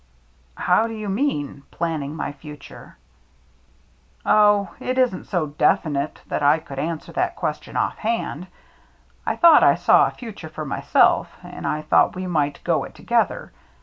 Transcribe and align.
"How 0.67 0.87
do 0.87 0.95
you 0.95 1.09
mean,— 1.09 1.61
planning 1.69 2.15
my 2.15 2.31
future?" 2.31 2.97
AT 4.21 4.23
THE 4.23 4.29
HOUSE 4.31 4.33
ON 4.33 4.41
STILTS 4.41 4.79
79" 4.79 4.87
Oh, 4.87 4.91
it 4.91 4.97
isn't 4.97 5.23
so 5.25 5.45
definite 5.45 6.21
that 6.25 6.41
I 6.41 6.57
could 6.57 6.79
answer 6.79 7.11
that 7.11 7.35
question 7.35 7.75
ofFhand. 7.75 8.47
I 9.27 9.35
thought 9.35 9.61
I 9.61 9.75
saw 9.75 10.07
a 10.07 10.09
future 10.09 10.49
for 10.49 10.65
myself, 10.65 11.37
and 11.43 11.67
I 11.67 11.83
thought 11.83 12.15
we 12.15 12.25
might 12.25 12.63
go 12.63 12.83
it 12.83 12.95
to 12.95 13.03
gether. 13.03 13.51